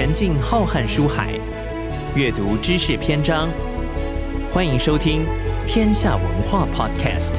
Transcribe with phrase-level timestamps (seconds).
[0.00, 1.38] 沉浸浩瀚书海，
[2.16, 3.50] 阅读知识篇章。
[4.50, 5.20] 欢迎收听
[5.66, 7.34] 《天下文化 Podcast》。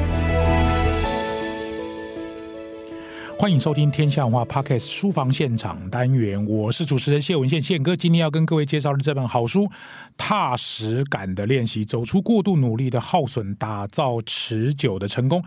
[3.36, 7.96] 欢迎收听《天下文化 Podcast》书房现场单元，我是主持人谢文宪宪哥。
[7.96, 9.64] 今天要跟各位介绍的这本好书
[10.16, 15.42] 《踏实感的练习：走出过度努力的耗损，打造持久的成功》。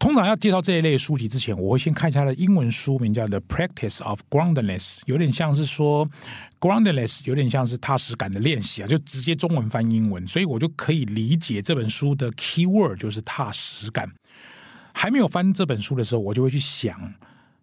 [0.00, 6.08] 通常要介绍这一类书籍之前，我会先看一下它的英文书名，叫《The Practice of Groundedness》，有点像是说
[6.58, 14.10] “Groundedness”，有点像是踏实感的练习啊，就直接中文翻英文，所以我就可以理解这本书的 key word 就是踏实感。
[14.94, 17.12] 还没有翻这本书的时候，我就会去想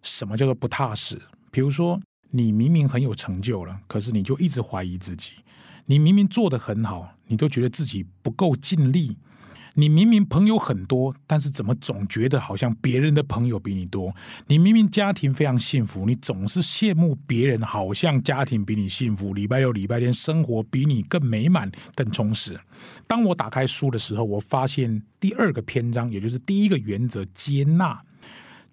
[0.02, 1.20] 什么叫做不踏实。
[1.50, 5.32] 比如说，你明明很有成就了，可是你就一直怀疑自己；
[5.86, 9.16] 你明明做得很好，你都觉得自己不够尽力；
[9.74, 14.10] 你明明朋友很多，但是怎么总觉得好像别人的朋友比你多；
[14.46, 22.58] 你明明家庭非常幸福，你总是羡慕别人好像家庭比你幸福，礼拜六、礼拜天生活比你更美满、更充实。
[23.06, 28.00] 当我打开书的时候，我发现第二个篇章，也就是第一个原则——接纳。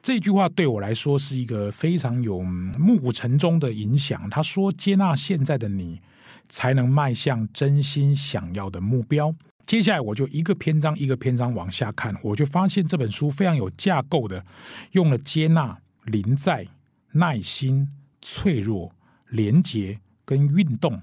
[0.02, 4.30] 这句话对我来说是一个非常有暮鼓晨钟的影响。
[4.30, 6.00] 他说：“接纳现在的你，
[6.48, 9.34] 才能迈向真心想要的目标。”
[9.66, 14.46] 接下来我就一个篇章一个篇章往下看，我就发现这本书非常有架构的，
[14.92, 16.68] 用了接纳、临在、
[17.14, 17.90] 耐心、
[18.22, 18.94] 脆弱、
[19.30, 21.02] 连结跟运动。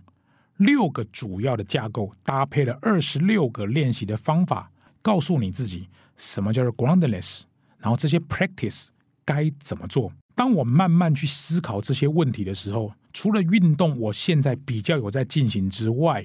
[0.59, 4.70] 六个主要的架构搭配了二十六个练习的方法，
[5.01, 7.43] 告诉你自己什么叫做 groundless，
[7.79, 8.89] 然后这些 practice
[9.25, 10.13] 该怎么做。
[10.35, 16.25] 当我慢慢去思考这些问题的时候，除了运动，我现在比较有在进行之外，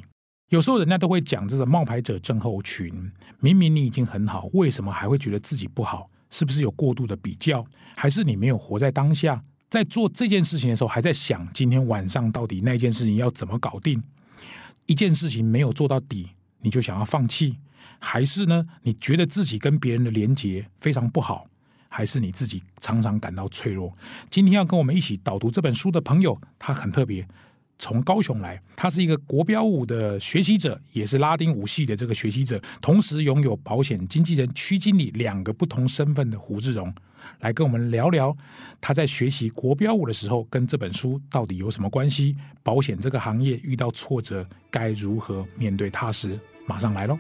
[0.50, 3.12] 有时候人家都会讲这个冒牌者症候群。
[3.40, 6.10] 明明你已经很好，为什么还会觉得自己不好？
[6.30, 7.66] 是不是有过度的比较？
[7.96, 14.02] 还是你没有活在当下，在做这件事情的时候，还在想今天晚上到底那件事情要怎么搞定？
[14.86, 16.30] 一件事情没有做到底，
[16.62, 17.58] 你就想要放弃，
[18.00, 18.66] 还是呢？
[18.84, 21.46] 你觉得自己跟别人的连接非常不好，
[21.98, 23.92] 还是你自己常常感到脆弱？
[24.30, 27.28] 今天要跟我们一起导读这本书的朋友，他很特别。
[27.80, 36.94] 从高雄来，他是一个国标舞的学习者，也是拉丁舞系的这个学习者，同时拥有保险经纪人、区经理两个不同身份的胡志荣，
[37.40, 38.38] 来跟我们聊聊
[38.80, 42.36] 他在学习国标舞的时候跟这本书到底有什么关系？
[42.62, 46.40] 保险这个行业遇到挫折该如何面对踏实？
[46.68, 47.18] 马上来喽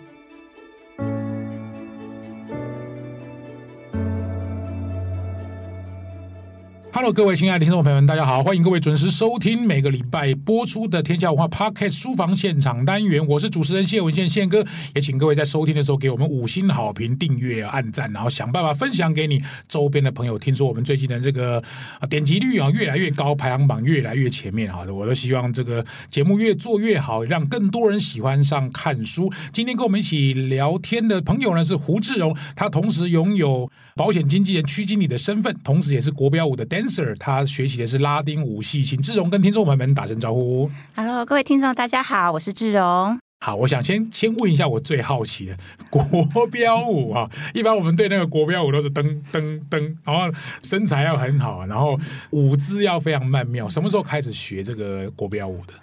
[6.97, 8.41] ！Hello，各位亲爱的听众朋友们，大家好！
[8.41, 13.24] 欢迎各位准时收听每个礼拜播出的天下文化 Podcast 书房现场单元。
[13.28, 14.66] 我是主持人谢文宪宪哥，
[14.96, 20.40] 也请各位在收听的时候给我们五星好评、订阅、按赞，然后想办法分享给你周边的朋友。
[20.40, 21.63] 听说我们最近的这个
[22.09, 29.31] 点击率啊越来越高，排行榜越来越前面，好的，我都希望这个节目越做越好，让更多人喜欢上看书。
[29.53, 36.87] 今天跟我们一起聊天的朋友呢是胡志荣，他同时拥有保险经纪人、区经理的身份，同时也是国标舞的 dance。
[37.20, 40.70] 他学习的是拉丁舞系，请志荣跟听众朋友们打声招呼。
[40.96, 43.20] Hello，各位听众，大家好，我是志荣。
[43.40, 45.58] 好，我想先先问一下我最好奇的
[45.90, 52.00] 国标舞啊， 一般我们对那个国标舞都是噔噔噔，然后身材要很好，然后
[52.31, 53.68] 舞姿要非常曼妙。
[53.70, 55.74] 什么时候开始学这个国标舞的？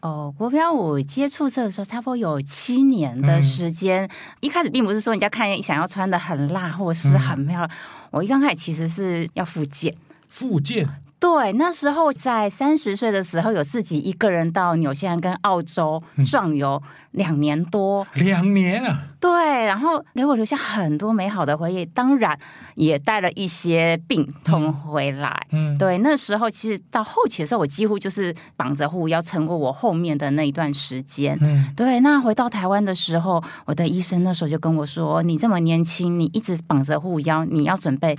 [0.00, 4.04] 哦，国标舞接触这个时候差不多有七年的时间。
[4.04, 4.10] 嗯、
[4.40, 7.70] 一开始并不是说人家看想要穿的很辣或者是很漂亮，嗯、
[8.10, 9.94] 我一刚开始其实是要复健。
[10.34, 10.88] 复健，
[11.20, 19.30] 对，那时候在三十岁的时候，有自己一个人到纽西兰跟澳洲壮游两年多，两年啊，对，
[19.64, 22.36] 然后给我留下很多美好的回忆，当然
[22.74, 25.46] 也带了一些病痛回来。
[25.52, 31.38] 嗯，对，那时候其实到后期的时候，我几乎就是绑着护腰撑过我后面的那一段时间。
[31.40, 38.18] 嗯，对，那回到台湾的时候，我的医生那时候就跟我说：“你这么年轻，你一直绑着护腰，你要准备。”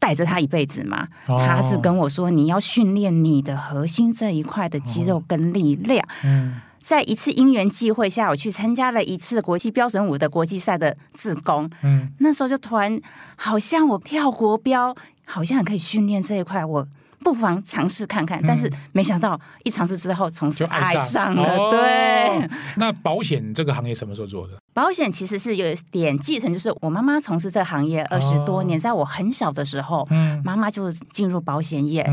[0.00, 6.02] 带着他一辈子嘛，他是跟我说，你要训练你的核心这一块的肌肉跟力量。
[6.24, 11.70] 嗯，在一次因缘际会下，我去参加了一次国际标准舞的国际赛的自工。
[11.82, 12.98] 嗯，那时候就突然
[13.36, 16.88] 好像我跳国标，好像可以训练这一块，我
[17.22, 18.42] 不妨尝试看看。
[18.42, 21.70] 但是没想到一尝试之后，从此爱上了。
[21.70, 24.54] 对，那保险这个行业什么时候做的？
[24.72, 30.06] 保险其实是有点继承，就是我妈妈从事这个行业二十多年，在我很小的时候，
[30.44, 32.08] 妈妈就进入保险业。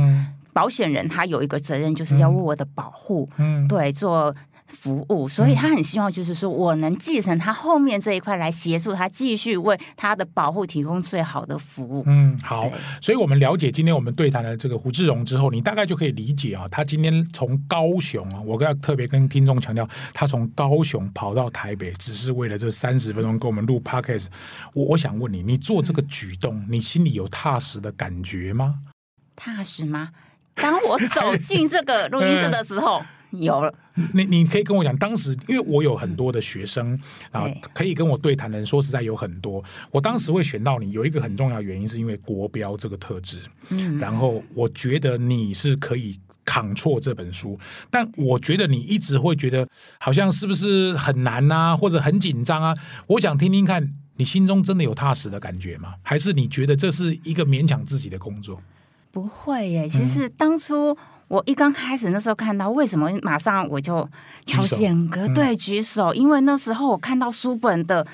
[0.54, 3.30] 保险人他有一个责任，就是要为我的保护，
[3.70, 4.36] 对，做
[4.68, 12.04] 服务，所以他很希望就是说我能继承他后面这一块来协助他继续为他的保护提供最好的服务。
[12.06, 12.70] 嗯，好，
[13.02, 24.28] 所以我们了解今天我们对谈的这个胡志荣之后，你大概就可以理解啊，他今天从高雄啊，我要特别跟听众强调，他从高雄跑到台北，只是为了这三十分钟跟我们录 Podcast。
[24.74, 28.76] 我我想问你，你做这个举动，你心里有踏实的感觉吗？
[29.36, 30.10] 踏实吗？
[30.56, 33.02] 当我走进这个录音室的时候。
[33.32, 33.74] 有了，
[34.14, 36.98] 你你可以跟我讲，当时因为我有很多的学生
[37.32, 39.62] 啊，可以跟我对谈的人，说实在有很多。
[39.92, 43.40] 我当时会选到你，有一个很重要的原因，是因为国标这个特质。
[43.70, 47.60] 嗯，然后我觉得你是可以扛错这本书，
[47.92, 49.68] 但我觉得你一直会觉得
[50.00, 52.74] 好像是不是很难啊，或者很紧张啊？
[53.08, 55.96] 我想听听看你心中真的有踏实的感觉吗？
[56.02, 58.62] 还是你觉得这是一个勉强自己的工作？
[59.12, 60.98] 不会耶，其实当初。
[61.28, 64.08] 我一刚开始那时候看到，为什么马上我就
[64.46, 66.14] 乔显哥对举手？
[66.14, 68.06] 因为那时候我看到书本的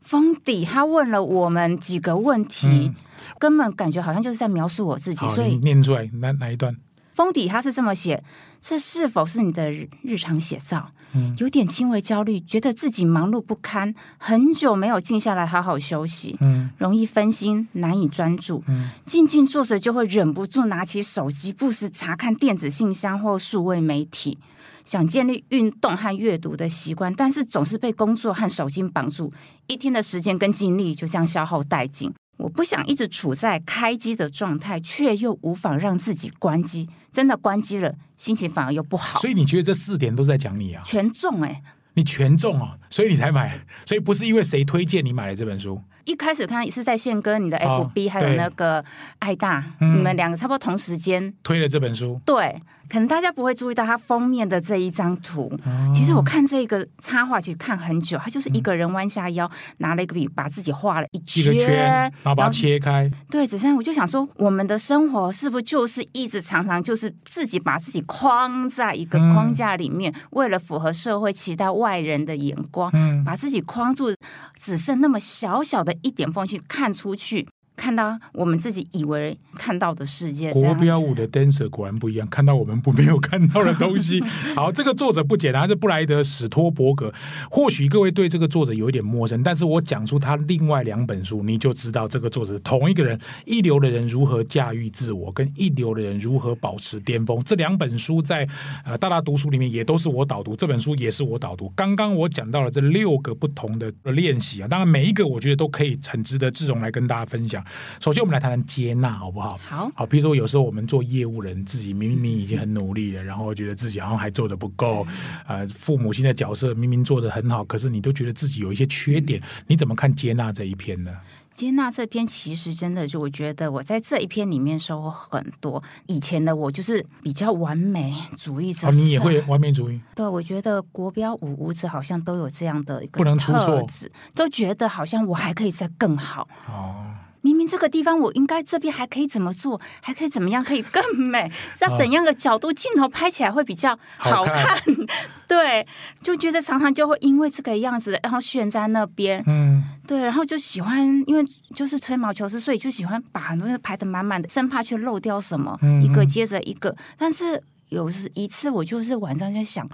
[0.00, 2.94] 封底，他问了我们几个问题，嗯、
[3.38, 5.26] 根本感觉好像就是在描述我自己。
[5.30, 6.76] 所以念出来哪哪一段？
[7.14, 8.22] 封底他是这么写：
[8.60, 9.70] 这是否是你的
[10.02, 10.90] 日常写照？
[11.38, 24.38] 有点轻微焦虑，觉得自己忙碌不堪，很久没有静下来好好休息，嗯，容易分心，难以专注，嗯，静静坐着就会忍不住拿起手机，不时查看电子信箱或数位媒体，
[24.84, 29.32] 想建立运动和阅读的习惯，但是总是被工作和手机绑住，
[29.66, 32.12] 一天的时间跟精力就这样消耗殆尽。
[32.42, 36.88] 我不想一直处在开机的状态，却又无法让自己关机。
[37.12, 39.20] 真的关机了，心情反而又不好。
[39.20, 40.82] 所以你觉得这四点都在讲你啊？
[40.84, 41.62] 全中哎、欸！
[41.94, 45.80] 你全中哦，所以你才买，所以不是因为谁推荐你买了这本书。
[46.04, 48.84] 一开始看是在宪哥你的 FB，、哦、还有那个
[49.18, 52.20] 爱大，嗯、你们两个差不多同时间推了这本书。
[52.24, 52.60] 对。
[52.88, 55.50] 可能大家不会注意到它封面的这一张图。
[55.94, 58.18] 其实我看这个插画，其实看很久。
[58.18, 63.10] 他就是一个人弯下腰，拿了一个笔，把自己画了一圈，然后把它切开。
[63.30, 72.92] 对，子珊，我就想说，我们的生活是不是就是一直常常就是自己把自己框在一个框架里面，为了符合社会期待、外人的眼光，
[73.24, 74.14] 把自己框住，
[74.60, 77.48] 只剩那么小小的一点缝隙看出去。
[77.76, 84.22] 看到我们自己以为看到的世界，国标舞的 dancer 果然不一样，看到我们不没有看到的东西。
[84.54, 87.12] 好，这个作者不简单，是布莱德史托伯格。
[87.50, 93.18] 或许各位对这个作者有一点陌生，但是我讲出他另外两本书，你就知道这个作者是同一个人。
[93.44, 98.46] 一流的人如何驾驭自我，跟一流的人如何保持巅峰，这两本书在
[98.84, 101.68] 呃大大读书里面也都是我导读，这本书也是我导读。
[101.74, 107.61] 刚刚我讲到了这六个不同的练习啊，当然每一个我觉得都可以很值得志荣来跟大家分享。
[108.00, 109.58] 首先，我们来谈谈接纳，好不好？
[109.68, 110.06] 好，好。
[110.06, 115.06] 比如说，有时候我们做业务人，自己明明已经很努力了，然后觉得自己好像还做的不够。
[115.46, 119.40] 呃，父母亲的角色明明做的很好，可是你都觉得自己有一些缺点。
[119.66, 121.12] 你怎么看接纳这一篇呢？
[121.54, 125.82] 接纳这篇其实真的就我觉得我在这一篇里面收获很多。
[126.06, 130.00] 以前的我就是比较完美主义者，你也会完美主义？
[130.14, 133.86] 对，我觉得国标舞舞者好像都有这样的一个不能出错，
[134.34, 136.48] 都觉得好像我还可以再更好。
[136.66, 137.04] 哦。
[137.42, 141.50] 明明这个地方我应该这边还可以怎么做，还可以怎么样可以更美？
[141.76, 144.54] 在怎样的角度镜头拍起来会比较好看？
[144.54, 144.82] 好看
[145.46, 145.86] 对，
[146.22, 149.42] 就觉得常常就会因为这个样子，然后悬在那边。
[149.46, 151.44] 嗯，对，然后就喜欢，因为
[151.76, 156.96] 就是吹毛求疵，所以就喜欢把很多人排的满满的，生怕去漏掉什么，嗯嗯一个接着一个。
[157.18, 157.60] 但是
[157.90, 159.86] 有一次，我就是晚上在想。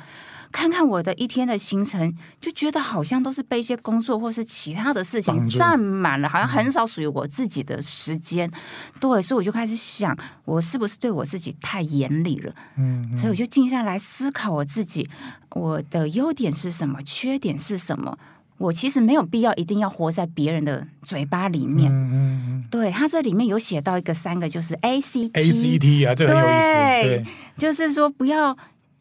[0.50, 8.50] 看看我的一天的行程，就觉得好像都是被一些工作或是其他的事情占满了，好像很少属于我自己的时间。
[8.98, 12.52] 对，所以我就开始想，我是不是对我自己太严厉了？
[12.76, 15.08] 嗯，所以我就静下来思考我自己，
[15.50, 18.18] 我的优点是什么，缺点是什么？
[18.56, 21.92] 我其实没有必要一定要活在别人的嘴巴里面。
[21.92, 27.08] 嗯嗯，对，他这里面有写到一个三个，就是 A C T A C T 啊，这个很有意思。
[27.08, 27.24] 对，
[27.56, 28.56] 就是说不要。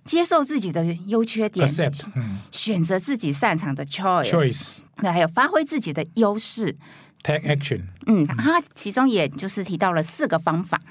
[0.07, 2.05] 接受自己的优缺点，Accept,
[2.49, 6.75] 选择自己擅长的 choice，那还有发挥自己的优势
[7.21, 7.81] ，take action。
[8.07, 10.81] 嗯，他其中也就是提到了四个方法。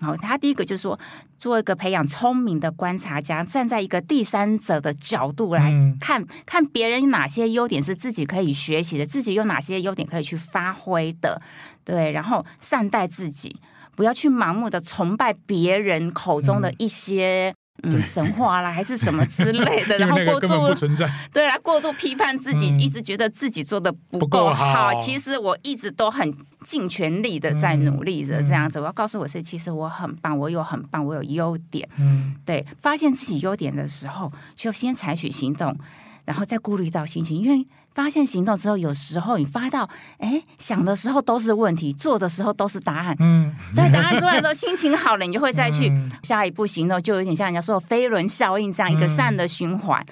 [0.00, 0.98] 好，他第一个就是说，
[1.38, 11.42] 做一个培养聪明的观察家，站在一个第三者的角度来看，嗯、看别人哪些优点是自己可以学习的，自己有哪些优点可以去发挥的。
[11.84, 13.56] 对，然后善待自己，
[13.94, 17.54] 不要去盲目的崇拜别人口中的一些。
[17.82, 24.94] 嗯神话啦，还是什么之类的， 然后过度不存在， 对，啦过度批判自己，嗯、一直觉得自己做的不够好，好。
[24.94, 26.32] 其实我一直都很
[26.64, 28.78] 尽全力的在努力着，这样子。
[28.78, 31.88] 嗯、我要告诉我自己，其实我很棒，我有很棒，我有优点。
[31.98, 35.76] 嗯，对，发现自己优点的时候，就先采取行动，
[36.24, 37.66] 然后再顾虑到心情，因为。
[37.94, 39.86] 发现行动之后，有时候你发到，
[40.16, 43.14] 哎，想的时候都是问题，做的时候都是答案。
[43.20, 45.92] 嗯，在答案出来的时候，心情好了，你就会再去
[46.24, 50.02] 下一步行动，就有点像人家说的飞轮效应这样一个善的循环。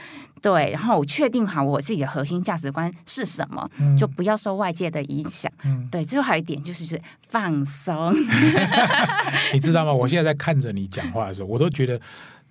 [0.42, 5.50] 对，然后我确定好我自己的核心价值观是什么，就不要受外界的影响。
[5.90, 7.00] 对，最后还有一点就是
[7.30, 8.14] 放松。
[9.54, 9.92] 你知道吗？
[9.94, 11.98] 我现在在看着你讲话的时候，我都觉得。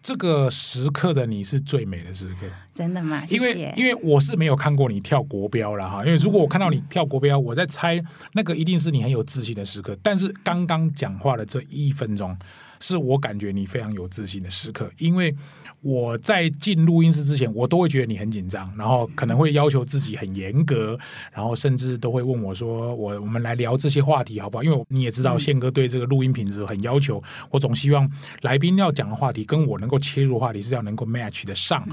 [0.01, 3.25] 这个时刻的你是最美的时刻，真的吗？
[3.25, 3.37] 谢谢。
[3.37, 8.01] 因为因为我是没有看过你跳国标了哈，因为如果我看到你跳国标，我在猜
[8.33, 9.97] 那个一定是你很有自信的时刻。
[10.01, 12.35] 但是刚刚讲话的这一分钟，
[12.79, 15.35] 是我感觉你非常有自信的时刻，因为。
[15.81, 20.99] 我在进录音室之前，我都会觉得你很紧张，然后可能会要求自己很严格，
[21.31, 31.87] 然后甚至都会问我说：“我我们来聊这些话题好不好？”因为你也知道，宪哥对这个录音品质很要求，我总希望来宾要讲的话题跟我能够切入的话题是要能够 match 得上。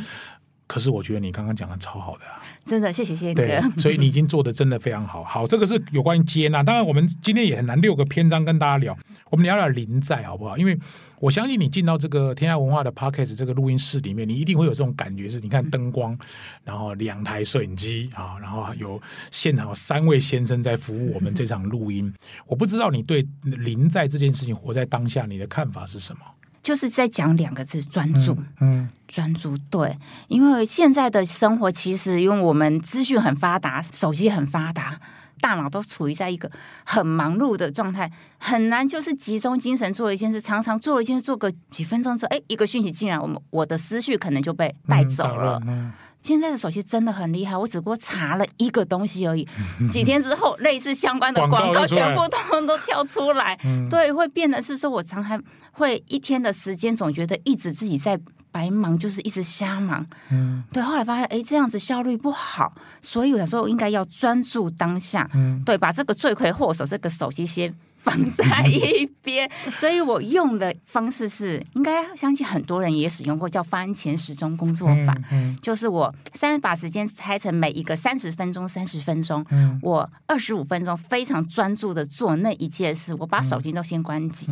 [0.66, 2.24] 可是我觉得你刚刚讲的超好的，
[2.64, 3.42] 真的谢谢谢哥。
[3.44, 5.22] 对， 所以你已经做的真的非常好。
[5.22, 6.62] 好，这个是有关于接纳。
[6.62, 8.96] 当然，我们今天也很难六个篇章跟大家聊，
[9.30, 10.58] 我们聊聊临在好不好？
[10.58, 10.76] 因为
[11.20, 16.18] 我相信你进到这个天下文化的 Podcast 这个录音室里面，你一定会有这种感觉：是你看灯光，
[16.64, 22.12] 然后两台摄影机啊，然后有现场有三位先生在服务我们这场录音。
[22.46, 26.20] 我不知道你对临在这件事情，活在当下，你的看法是什么？
[26.66, 28.32] 就是在讲两个字：专注。
[28.32, 29.56] 嗯，嗯，专注。
[29.70, 29.96] 对，
[30.26, 34.98] 因为现在的生活其实，因为我们资讯很发达，手机很发达，
[35.40, 36.50] 大脑都处于在一个
[36.84, 40.40] 很忙碌的状态，很难就是集中精神做一件事。
[40.40, 45.60] 常常做了一件事，做个几分钟之后，哎，一个讯息进来，我们我的思绪可能就被带走了。
[45.66, 45.92] 嗯嗯
[46.26, 49.46] 现在的手机真的很厉害，我只不过查了一个东西而已，
[49.92, 53.56] 几天之后，类似相关的广告全部通通都跳出来。
[53.88, 55.40] 对，会变得是说，我常常
[55.70, 58.18] 会一天的时间总觉得一直自己在
[58.50, 60.04] 白忙，就是一直瞎忙。
[60.32, 60.82] 嗯，对。
[60.82, 65.30] 后来发现，哎，这样子效率不好，所以我想说我应该要专注当下。
[65.32, 67.72] 嗯，对，把这个罪魁祸首这个手机先。
[68.06, 75.12] 放在一边，所以我用的方式是，应该相信很多人也使用过，叫番茄时钟工作法。
[75.32, 84.48] 嗯嗯、就是我三把时间拆成每一个三十分钟，三十分钟，嗯、我二十五分钟非常专注的做那一件事，我把手机都先关机。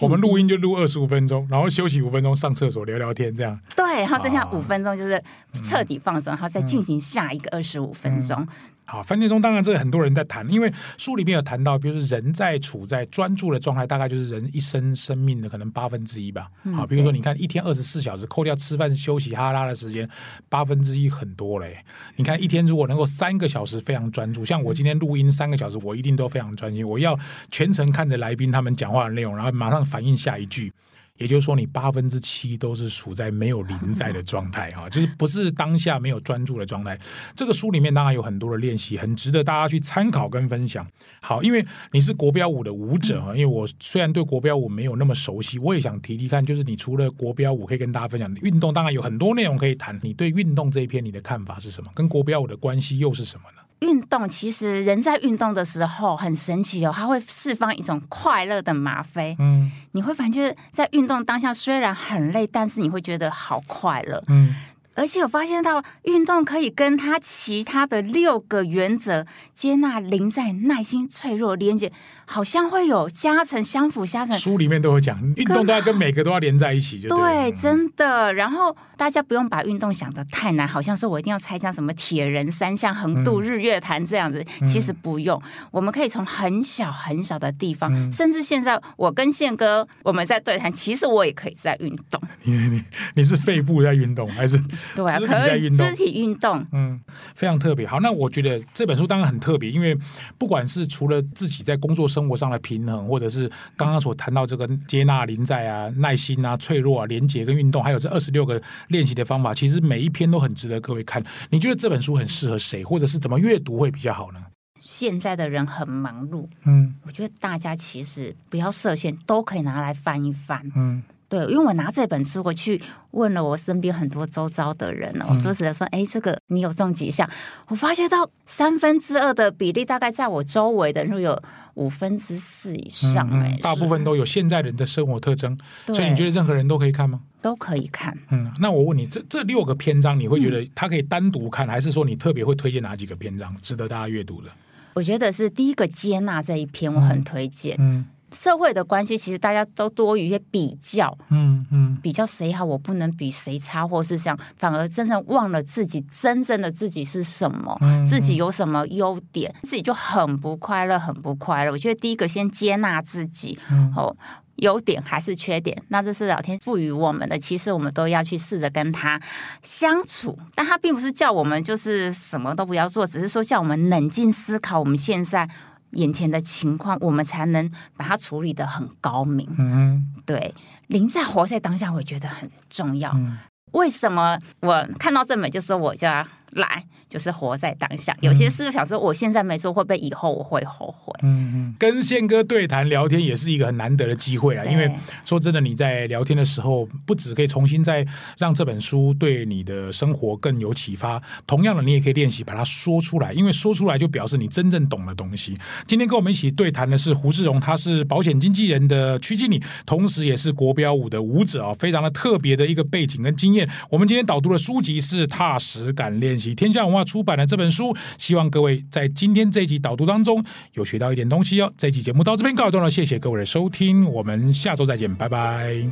[0.00, 3.58] 我们录音就录二十五分钟，然后休息五分钟，上厕所聊聊天，这样。
[3.76, 5.22] 对，然后剩下五分钟就是
[5.64, 8.46] 彻底放松，然后再进行下一个二十五分钟。
[8.84, 16.48] 好，番茄钟当然这个很多人在谈，因为书里面有谈到，比如说人在处在专注的状态，大概就是人一生生命的可能八分之一吧。
[16.74, 20.08] 好，比如说你看一天二十四小时，扣掉吃饭休息哈拉的时间，
[20.48, 21.78] 八分之一很多嘞。
[22.16, 27.18] 你看一天如果能够三个小时非常专注，像我今天录音三个小时，我一定都非常专心，我要
[27.50, 30.72] 全程看着来宾他们讲话的内容，然后马上反应下一句。
[31.18, 36.98] 也就是说，你八分之七都是处在没有临在的 状态哈，就是不是当下没有专注的状态。
[37.36, 40.86] 这个书里面当然有很多的练习，很值得大家去参考跟分享。
[41.20, 49.98] 好，因为你是国标舞的舞者啊，因为我虽然对国标舞没有那么熟悉，我也想提提看，就是你除了国标舞可以跟大家分享运动，当然有很多内容可以谈。
[50.02, 51.90] 你对运动这一篇你的看法是什么？
[51.94, 53.62] 跟国标舞的关系又是什么呢？
[53.82, 59.36] 运动其实人在运动的时候很神奇哦，它会释放一种快乐的吗啡。
[59.38, 64.22] 嗯，你会发觉在运动当下虽然很累，但是你会觉得好快乐。
[64.28, 64.54] 嗯。
[64.94, 71.90] 而且我发现到运动可以跟他其他的六个原则——接纳、临在、耐心、脆弱、连接，
[72.26, 74.38] 好像会有加成、相辅相成。
[74.38, 78.34] 书里面都有讲，运动都要跟每个都要连在一起就对，对，真的。
[78.34, 85.40] 然后大家不用把运动想得太难，好像说我一定要参加什么铁人三项、横渡日月潭这样子，嗯、其实不用。
[85.70, 92.20] 我们可以从很小很小的地方，嗯、甚至现在我跟宪哥我们在对谈，其实我也可以在运动。
[92.44, 92.82] 你你
[93.14, 94.60] 你是肺部在运动还是？
[94.94, 97.00] 对啊，可以肢体运动，嗯，
[97.34, 97.86] 非常特别。
[97.86, 99.96] 好，那我觉得这本书当然很特别，因为
[100.38, 111.22] 不管是除了自己在工作生活上的平衡，或者是刚刚所谈到这个接纳、临在啊、耐心啊、脆弱啊、连结跟运动，还有这二十六个练习的方法，其实每一篇都很值得各位看。
[111.50, 114.40] 你觉得这本书很适合谁，或者是怎么阅读会比较好呢？
[114.78, 121.02] 现在的人很忙碌，嗯，我觉得大家其实不要设限，都可以拿来翻一翻，嗯。
[121.32, 122.78] 对，因为我拿这本书，我去
[123.12, 127.26] 问了我身边很多周遭的人哦，我就直接说，哎，这个你有中几项？
[127.68, 137.20] 我发现到三分之二的比例，大概在我周围的人有五分之四以上，哎、嗯嗯，大部分都有现在人的生活特征，所以你觉得任何人都可以看吗？
[137.40, 138.14] 都可以看。
[138.28, 144.50] 嗯，那我问你，这这六个篇章，你会觉得它可以单独看，嗯、还是说你特别会推荐哪几个篇章值得大家阅读的？
[144.92, 147.74] 我觉得是第一个接纳这一篇，我很推荐。
[147.78, 148.04] 嗯。
[148.32, 161.72] 嗯社会的关系，其实大家都多于一些比较，嗯嗯，比较谁好，我不能比谁差，或是这样，反而真正忘了自己真正的自己是什么，嗯、自己有什么优点，自己就很不快乐，很不快乐。
[161.72, 164.16] 我觉得第一个先接纳自己，嗯、哦，
[164.56, 169.20] 优点还是缺点，那这是老天赋予我们的，其实我们都要去试着跟他
[169.62, 175.48] 相处，但他并不是叫我们就是什么都不要做，只是说叫我们冷静思考我们现在。
[175.92, 179.48] 眼前的情况，我们才能把它处理得很高明。
[179.58, 180.54] 嗯，对，
[180.88, 183.10] 临在活在当下，我觉得很重要。
[183.14, 183.38] 嗯，
[183.72, 186.84] 为什么我看到这本就说我就要来？
[187.08, 191.12] 就是活在当下，有些事想说，我现在没做，会不会以后我会后悔？
[191.22, 194.64] 嗯嗯，跟宪哥对谈聊天也是一个很难得的机会啊。
[194.64, 194.90] 因为
[195.22, 198.06] 说真的，你在聊天的时候，不止可以重新再
[198.38, 205.54] 让这本书对你的生活更有启发，同样的，你也可以练习把它说出来，因为说出来就表示你真正懂的东西。
[205.86, 213.68] 今天跟我们一起对谈的是胡志荣，他是保险经纪人的区经理，同时也是国标舞的舞者啊，非常的特别的一个背景跟经验。
[213.90, 217.02] 我们今天导读的书籍是《踏实感练及》，天下文化。
[217.12, 221.70] 出版的这本书，希望各位在今天这一集导读当中有学到一点东西哦。
[221.76, 225.84] 这一集节目到这边告一段落，谢谢各位的收听，我们下周再见，拜拜。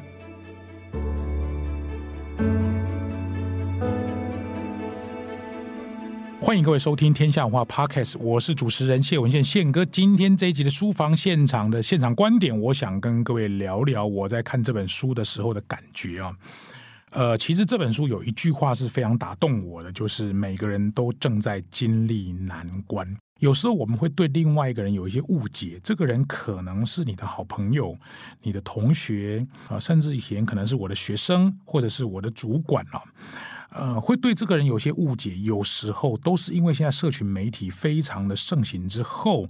[6.41, 9.85] 欢迎各位收听天下文化 Podcast，我是主持人谢文宪宪哥。
[9.85, 16.35] 今天这一集的书房现场的现场观点，我想跟各位聊聊我在看这本书的时候的感觉啊。
[17.11, 23.17] 呃，其实这本书有一句话是非常打动我的，就是每个人都正在经历难关。
[23.41, 27.97] 有时候我们会对另外一个人有一些误解，这个人可能是你的好朋友、
[28.43, 33.03] 你的同学啊，甚至以前可能是我的学生，或者是我的主管啊。
[33.73, 39.47] 呃，会对这个人有些误解，有时候都是因为现在社群媒体非常的盛行之后，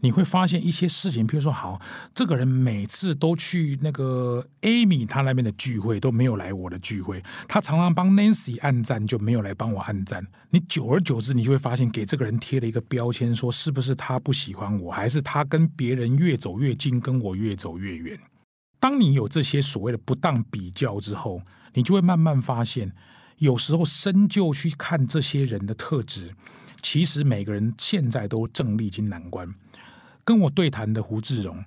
[0.00, 1.78] 你会发现一些事情，譬如说，好，
[2.14, 10.26] 这个人每次都去那个 Amy 他那边的聚会，都没有来我的聚会，他常常帮 Nancy 按赞，就没有来帮我按赞。
[10.48, 18.18] 你久而久之，你就会发现，给这个人贴了一个标签，说是不是他不喜欢我，还是他跟别人越走越近，跟我越走越远？
[18.80, 21.42] 当你有这些所谓的不当比较之后，
[21.74, 22.94] 你就会慢慢发现。
[23.38, 26.34] 有时候深究去看这些人的特质，
[26.82, 29.54] 其实每个人现在都正历经难关。
[30.24, 31.64] 跟我对谈的胡志荣，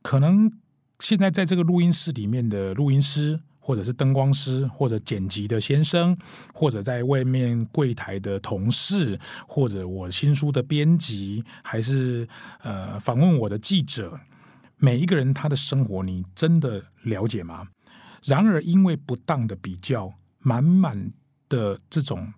[0.00, 0.50] 可能
[0.98, 6.16] 现在在这个录音室里面的录音师，或者是灯光师，或者剪辑的先生，
[6.54, 12.26] 或者在外面柜台的同事，或者我新书的编辑，还是
[12.62, 14.18] 呃访问我的记者，
[14.78, 17.68] 每一个人他的生活，你真的了解吗？
[18.24, 20.14] 然而，因为不当的比较。
[20.42, 21.12] 满满
[21.50, 22.32] 的这种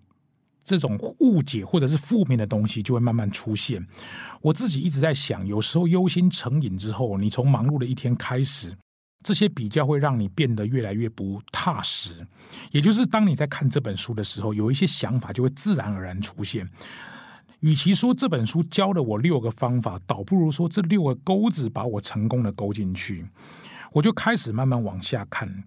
[0.65, 3.87] 这种误解或者是负面的东西就会慢慢出现。
[4.41, 8.75] 我自己一直在想，有时候忧心成瘾之后，你从忙碌的一天开始，
[9.23, 12.27] 这些比较会让你变得越来越不踏实。
[12.71, 16.69] 也就是当你在看这本书的时候，有一些想法就会自然而然出现。
[17.61, 23.25] 与其说这本书教了我六个方法，倒不如说这六个钩子把我成功的勾进去。
[23.93, 25.63] 我就开始慢慢往下看。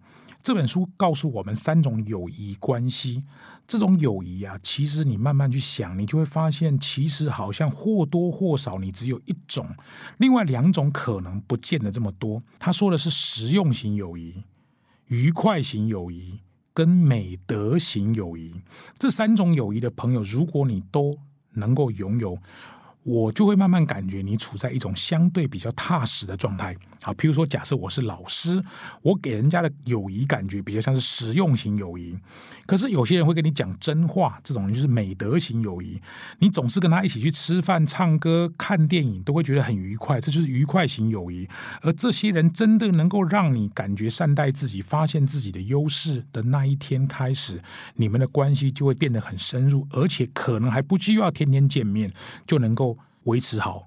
[0.47, 3.25] 这本书告诉我们三种友谊关系，
[3.67, 9.69] 这种友谊啊，其实你慢慢去想，你就会发现，其实好像或多或少你只有一种，
[10.19, 12.41] 另外两种可能不见得这么多。
[12.61, 14.45] 他说的是实用型友谊、
[15.09, 16.39] 愉快型友谊
[16.73, 18.55] 跟美德型友谊，
[19.01, 21.19] 这三种友谊的朋友，如果你都
[21.55, 22.39] 能够拥有。
[23.07, 26.77] 我就会慢慢感觉你处在一种相对比较踏实的状态。
[27.01, 28.61] 好，譬如说，假设我是老师，
[29.01, 32.19] 我给人家的友谊感觉比较像是实用型友谊。
[32.67, 36.03] 可是有些人会跟你讲真话，这种就是美德型友谊。
[36.41, 41.49] 你总是跟他一起去吃饭、唱歌、看电影，都会觉得很愉快，这就是愉快型友谊。
[41.83, 47.63] 而这些人真的能够让你感觉善待自己、发现自己的优势的那一天开始，
[47.95, 52.11] 你们的关系就会变得很深入，而且可能还不需要天天见面
[52.49, 52.96] 就能够。
[53.27, 53.87] 维持好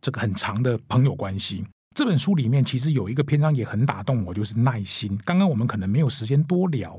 [0.00, 1.64] 这个很长的朋友关系。
[1.94, 5.18] 这本书里面其实有一个篇章也很打动我，就是耐心。
[5.24, 6.98] 刚刚我们可能没有时间多聊。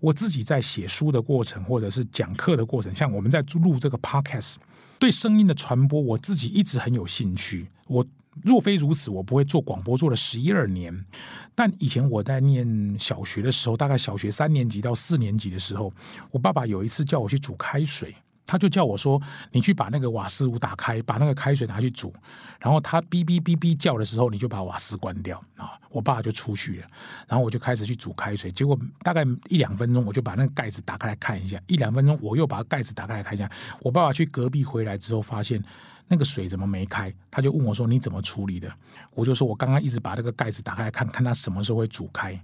[0.00, 4.56] 我自己在写书的过程，或者是讲课的过程，像我们在录这个 podcast，
[4.98, 7.68] 对声音的传播，我自己一直很有兴趣。
[7.86, 8.04] 我
[8.42, 11.06] 若非如此，我不会做广播做了十一二年。
[11.54, 15.90] 但以前我在念小学的时候，大概小学三年级到四年级的时候，
[16.30, 18.14] 我爸爸有一次叫我去煮开水。
[18.46, 22.14] 他就叫我说：“你去把那个瓦斯炉打开，把那个开水拿去煮。
[22.60, 26.86] 然后他哔哔哔哔叫的时候，你就把瓦斯关掉啊。”我爸就出去了，
[27.26, 28.52] 然后我就开始去煮开水。
[28.52, 31.58] 结果大概一两分钟，我就把那个盖子打开来看一下。
[31.66, 33.50] 一两分钟，我又把盖子打开来看一下。
[33.80, 35.62] 我爸爸去隔壁回来之后，发现
[36.06, 37.12] 那个水怎么没开？
[37.30, 38.70] 他就问我说：“你怎么处理的？”
[39.14, 42.38] 我就说：“我刚刚一直把那个盖子打开来看看，它什么时候会煮开。”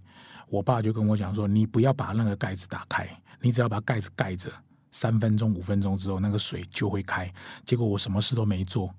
[0.49, 3.07] 我爸就跟我讲说：“你不要把那个盖子打开，
[3.41, 4.51] 你只要把盖子盖着。”
[4.93, 7.29] 三分钟、五分钟之后，那个水就会开。
[7.67, 8.95] 结果我什么事都没做，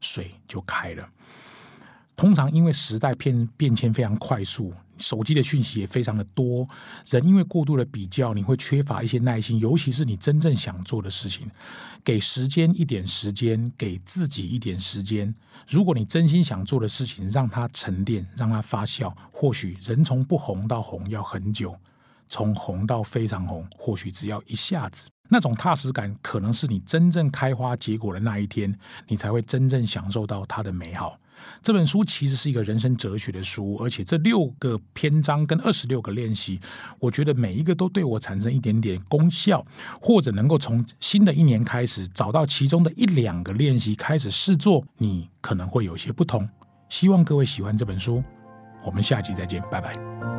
[0.00, 1.08] 水就开了。
[2.14, 6.68] 通常因为时代变变迁非常快速，手机的讯息也非常的多，
[7.06, 11.48] 人因为过度的比较，你会缺乏一些耐心，尤其是你真正想做的事情。
[12.02, 15.32] 给时间一点时间，给自己一点时间。
[15.68, 21.78] 如果你真心想做的事情，让它沉淀，让它发酵，或许人从不红到红要很久，
[22.28, 25.08] 从红到非常红，或许只要一下子。
[25.30, 28.74] 那种踏实感，可能是你真正开花结果的那一天，
[29.06, 31.18] 你才会真正享受到它的美好。
[31.62, 36.58] 这本书其实是一个人生哲学的书，而且这六个篇章跟二十六个练习，
[36.98, 39.64] 我觉得每一个都对我产生一点点功效，
[40.00, 46.48] 或者能够从新的一年开始找到其中的一两个练习开始试做，你可能会有些不同。
[46.88, 48.24] 希望各位喜欢这本书，
[48.82, 50.37] 我们下期再见，拜拜。